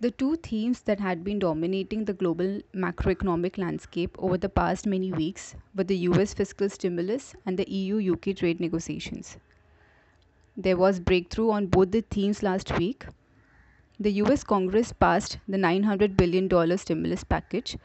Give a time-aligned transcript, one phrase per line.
[0.00, 5.12] The two themes that had been dominating the global macroeconomic landscape over the past many
[5.12, 9.38] weeks were the US fiscal stimulus and the EU UK trade negotiations.
[10.56, 13.06] There was breakthrough on both the themes last week.
[13.98, 17.76] The US Congress passed the $900 billion stimulus package,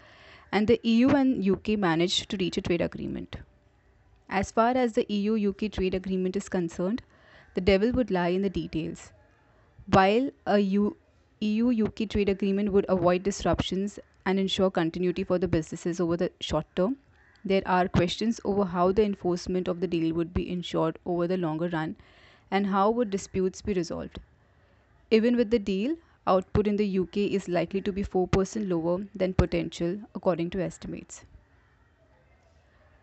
[0.51, 3.37] and the EU and UK managed to reach a trade agreement.
[4.29, 7.01] As far as the EU UK trade agreement is concerned,
[7.55, 9.11] the devil would lie in the details.
[9.87, 10.95] While a U-
[11.43, 16.31] EU UK trade agreement would avoid disruptions and ensure continuity for the businesses over the
[16.39, 16.95] short term,
[17.43, 21.35] there are questions over how the enforcement of the deal would be ensured over the
[21.35, 21.97] longer run
[22.49, 24.19] and how would disputes be resolved.
[25.11, 29.33] Even with the deal, output in the UK is likely to be 4% lower than
[29.33, 31.25] potential according to estimates.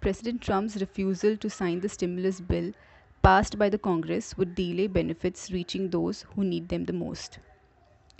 [0.00, 2.72] President Trump's refusal to sign the stimulus bill
[3.22, 7.38] passed by the Congress would delay benefits reaching those who need them the most.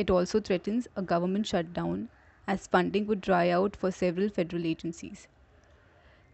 [0.00, 2.08] It also threatens a government shutdown
[2.48, 5.28] as funding would dry out for several federal agencies.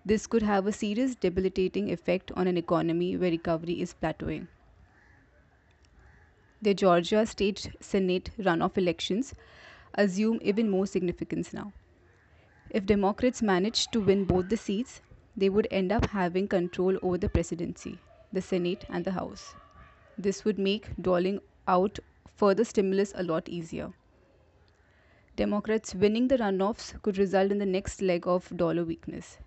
[0.05, 4.47] This could have a serious debilitating effect on an economy where recovery is plateauing.
[6.63, 9.35] The Georgia State Senate runoff elections
[9.95, 11.73] assume even more significance now.
[12.71, 15.01] If Democrats manage to win both the seats,
[15.37, 17.99] they would end up having control over the presidency,
[18.33, 19.57] the Senate, and the House.
[20.17, 21.99] This would make doling out
[22.35, 23.93] further stimulus a lot easier.
[25.37, 29.39] Democrats winning the runoffs could result in the next leg of dollar weakness.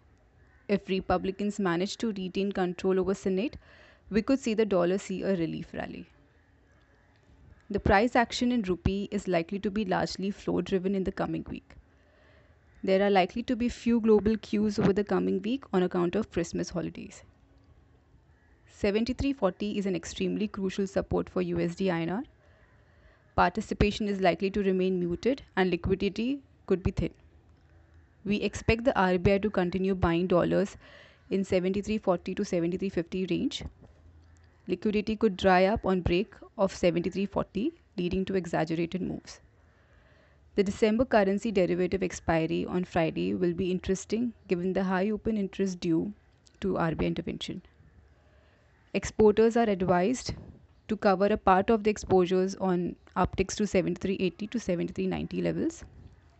[0.67, 3.57] If Republicans manage to retain control over Senate,
[4.09, 6.05] we could see the dollar see a relief rally.
[7.71, 11.45] The price action in rupee is likely to be largely flow driven in the coming
[11.49, 11.75] week.
[12.83, 16.31] There are likely to be few global cues over the coming week on account of
[16.31, 17.23] Christmas holidays.
[18.67, 22.23] 7340 is an extremely crucial support for USD INR
[23.39, 27.13] participation is likely to remain muted and liquidity could be thin.
[28.25, 30.75] We expect the RBI to continue buying dollars
[31.29, 33.63] in 73.40 to 73.50 range.
[34.67, 39.39] Liquidity could dry up on break of 73.40 leading to exaggerated moves.
[40.55, 45.79] The December currency derivative expiry on Friday will be interesting given the high open interest
[45.79, 46.13] due
[46.59, 47.61] to RBI intervention.
[48.93, 50.33] Exporters are advised
[50.89, 55.83] to cover a part of the exposures on upticks to 7380 to 7390 levels.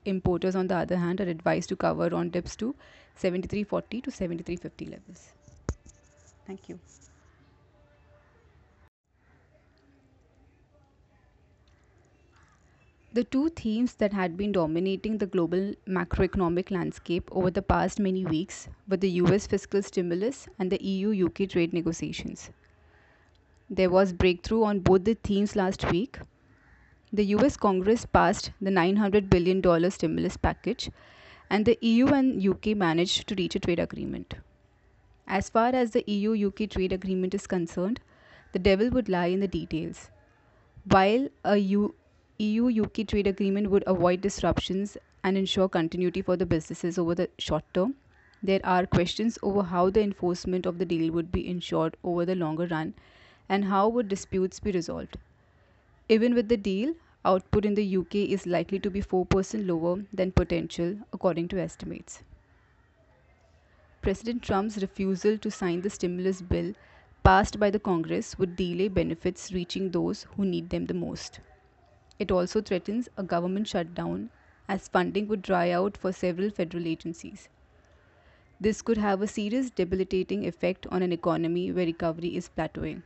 [0.06, 2.76] Importers, on the other hand, are advised to cover on dips to
[3.16, 5.30] 7340 to 7350 levels.
[6.48, 6.80] Thank you.
[13.12, 18.24] The two themes that had been dominating the global macroeconomic landscape over the past many
[18.24, 22.52] weeks were the US fiscal stimulus and the EU UK trade negotiations.
[23.72, 26.18] There was breakthrough on both the themes last week.
[27.14, 30.90] The US Congress passed the $900 billion stimulus package,
[31.52, 34.34] and the EU and UK managed to reach a trade agreement.
[35.28, 38.00] As far as the EU UK trade agreement is concerned,
[38.54, 40.10] the devil would lie in the details.
[40.86, 46.98] While a EU UK trade agreement would avoid disruptions and ensure continuity for the businesses
[46.98, 47.94] over the short term,
[48.42, 52.36] there are questions over how the enforcement of the deal would be ensured over the
[52.36, 52.96] longer run
[53.50, 55.18] and how would disputes be resolved.
[56.08, 56.94] Even with the deal,
[57.26, 62.24] output in the UK is likely to be 4% lower than potential, according to estimates.
[64.02, 66.74] President Trump's refusal to sign the stimulus bill
[67.24, 71.40] passed by the Congress would delay benefits reaching those who need them the most.
[72.18, 74.30] It also threatens a government shutdown
[74.68, 77.50] as funding would dry out for several federal agencies.
[78.60, 83.04] This could have a serious debilitating effect on an economy where recovery is plateauing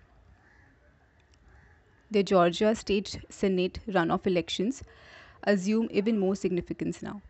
[2.13, 4.83] the Georgia State Senate runoff elections
[5.51, 7.21] assume even more significance now.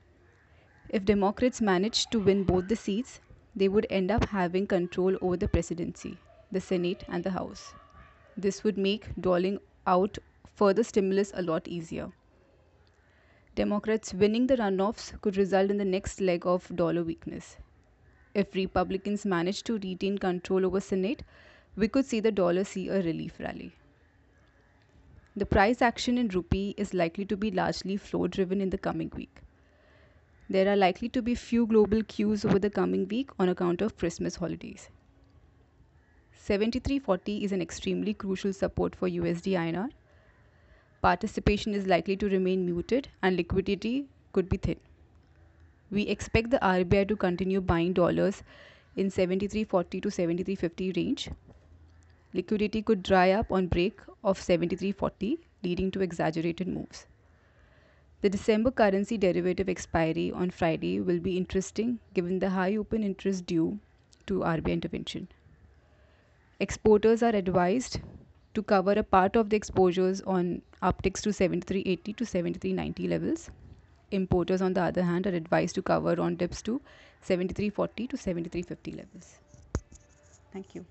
[0.90, 3.22] If Democrats manage to win both the seats,
[3.56, 6.18] they would end up having control over the presidency,
[6.52, 7.74] the Senate, and the House.
[8.36, 10.18] This would make doling out
[10.54, 12.12] further stimulus a lot easier.
[13.56, 17.56] Democrats winning the runoffs could result in the next leg of dollar weakness.
[18.34, 21.24] If Republicans manage to retain control over Senate,
[21.78, 23.72] we could see the dollar see a relief rally.
[25.36, 29.12] The price action in rupee is likely to be largely flow driven in the coming
[29.16, 29.42] week.
[30.48, 33.98] There are likely to be few global cues over the coming week on account of
[33.98, 34.90] Christmas holidays.
[36.34, 39.90] 7340 is an extremely crucial support for USD INR.
[41.02, 44.80] Participation is likely to remain muted and liquidity could be thin.
[45.90, 48.44] We expect the RBI to continue buying dollars
[48.96, 51.30] in 7340 to 7350 range
[52.34, 57.06] liquidity could dry up on break of 73.40 leading to exaggerated moves.
[58.22, 63.46] The December currency derivative expiry on Friday will be interesting given the high open interest
[63.46, 63.80] due
[64.28, 65.28] to RBI intervention.
[66.60, 68.00] Exporters are advised
[68.54, 73.50] to cover a part of the exposures on upticks to 7380 to 7390 levels.
[74.12, 76.82] Importers, on the other hand, are advised to cover on dips to
[77.22, 79.40] 7340 to 7350 levels.
[80.54, 80.86] Thank you.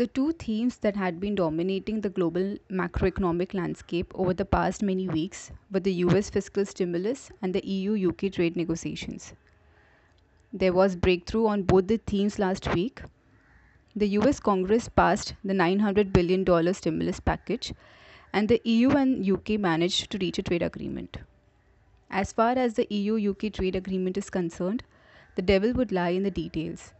[0.00, 5.06] The two themes that had been dominating the global macroeconomic landscape over the past many
[5.06, 9.34] weeks were the US fiscal stimulus and the EU UK trade negotiations.
[10.54, 13.02] There was breakthrough on both the themes last week.
[13.94, 17.74] The US Congress passed the $900 billion stimulus package,
[18.32, 21.18] and the EU and UK managed to reach a trade agreement.
[22.10, 24.82] As far as the EU UK trade agreement is concerned,
[25.34, 26.94] the devil would lie in the details.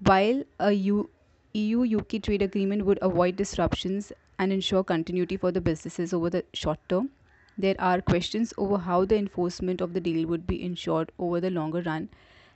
[0.00, 1.10] While a U-
[1.54, 6.44] EU UK trade agreement would avoid disruptions and ensure continuity for the businesses over the
[6.54, 7.10] short term.
[7.58, 11.50] There are questions over how the enforcement of the deal would be ensured over the
[11.50, 12.08] longer run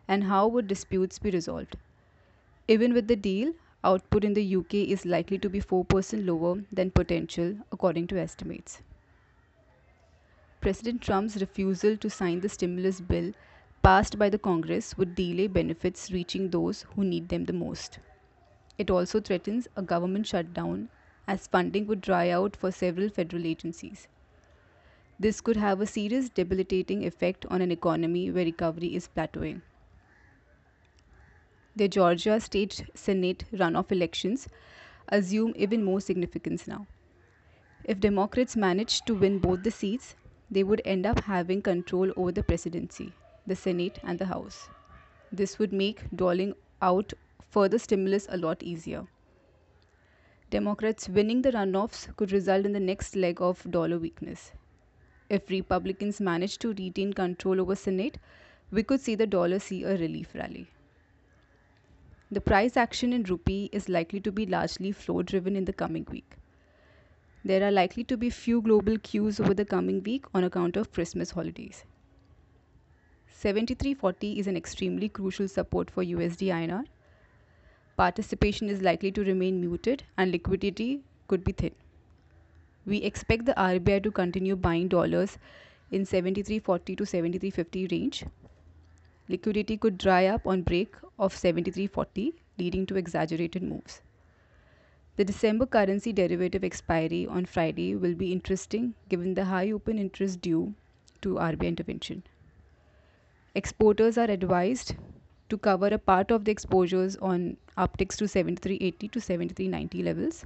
[0.09, 1.77] and how would disputes be resolved.
[2.69, 3.53] Even with the deal,
[3.85, 8.81] output in the UK is likely to be 4% lower than potential according to estimates.
[10.63, 13.33] President Trump's refusal to sign the stimulus bill
[13.83, 17.99] passed by the Congress would delay benefits reaching those who need them the most.
[18.79, 20.89] It also threatens a government shutdown
[21.27, 24.09] as funding would dry out for several federal agencies.
[25.19, 29.63] This could have a serious debilitating effect on an economy where recovery is plateauing.
[31.75, 34.49] The Georgia State Senate runoff elections
[35.09, 36.87] assume even more significance now.
[37.85, 40.17] If Democrats manage to win both the seats,
[40.51, 43.13] they would end up having control over the presidency,
[43.47, 44.69] the Senate, and the House.
[45.33, 47.13] This would make doling out
[47.49, 49.07] further stimulus a lot easier.
[50.51, 54.53] Democrats winning the runoffs could result in the next leg of dollar weakness.
[55.29, 58.19] If Republicans manage to retain control over Senate,
[58.71, 60.69] we could see the dollar see a relief rally.
[62.31, 66.07] The price action in rupee is likely to be largely flow driven in the coming
[66.11, 66.37] week.
[67.45, 70.93] There are likely to be few global cues over the coming week on account of
[70.93, 71.85] Christmas holidays.
[73.31, 76.85] 7340 is an extremely crucial support for USD INR
[77.97, 81.75] participation is likely to remain muted and liquidity could be thin.
[82.85, 85.39] We expect the RBI to continue buying dollars
[85.91, 88.25] in 73.40 to 73.50 range.
[89.29, 94.03] Liquidity could dry up on break of 73.40 leading to exaggerated moves.
[95.17, 100.43] The December currency derivative expiry on Friday will be interesting given the high open interest
[100.43, 100.75] due
[101.23, 102.23] to RBI intervention.
[103.55, 104.95] Exporters are advised
[105.49, 110.45] to cover a part of the exposures on upticks to 7380 to 7390 levels.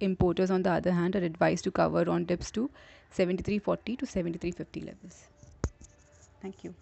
[0.00, 2.70] Importers, on the other hand, are advised to cover on dips to
[3.10, 5.24] 7340 to 7350 levels.
[6.40, 6.74] Thank you.